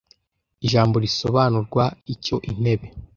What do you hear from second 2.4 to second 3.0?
Intebe